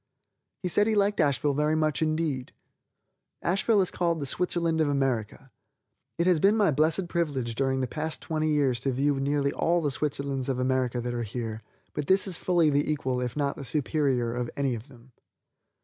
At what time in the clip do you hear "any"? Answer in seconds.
14.57-14.73